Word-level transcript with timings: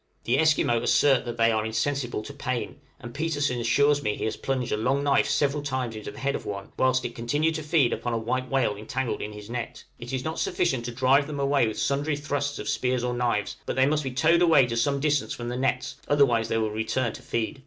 The 0.23 0.39
Esquimaux 0.39 0.81
assert 0.81 1.25
that 1.25 1.37
they 1.37 1.51
are 1.51 1.63
insensible 1.63 2.23
to 2.23 2.33
pain; 2.33 2.81
and 2.99 3.13
Petersen 3.13 3.59
assures 3.59 4.01
me 4.01 4.15
he 4.15 4.25
has 4.25 4.35
plunged 4.35 4.71
a 4.71 4.75
long 4.75 5.03
knife 5.03 5.29
several 5.29 5.61
times 5.61 5.95
into 5.95 6.09
the 6.09 6.17
head 6.17 6.33
of 6.33 6.43
one 6.43 6.71
whilst 6.75 7.05
it 7.05 7.13
continued 7.13 7.53
to 7.53 7.61
feed 7.61 7.93
upon 7.93 8.11
a 8.13 8.17
white 8.17 8.49
whale 8.49 8.75
entangled 8.75 9.21
in 9.21 9.31
his 9.31 9.47
net!! 9.47 9.83
It 9.99 10.11
is 10.11 10.23
not 10.23 10.39
sufficient 10.39 10.85
to 10.85 10.91
drive 10.91 11.27
them 11.27 11.39
away 11.39 11.67
with 11.67 11.77
sundry 11.77 12.17
thrusts 12.17 12.57
of 12.57 12.67
spears 12.67 13.03
or 13.03 13.13
knives, 13.13 13.57
but 13.67 13.75
they 13.75 13.85
must 13.85 14.03
be 14.03 14.09
towed 14.09 14.41
away 14.41 14.65
to 14.65 14.75
some 14.75 14.99
distance 14.99 15.35
from 15.35 15.49
the 15.49 15.55
nets, 15.55 15.97
otherwise 16.07 16.47
they 16.47 16.57
will 16.57 16.71
return 16.71 17.13
to 17.13 17.21
feed. 17.21 17.59